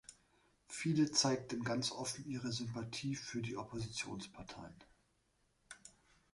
Viele 0.67 1.11
zeigten 1.11 1.63
ganz 1.63 1.91
offen 1.91 2.25
ihre 2.27 2.51
Sympathie 2.51 3.15
für 3.15 3.39
die 3.43 3.55
Oppositionsparteien. 3.55 4.73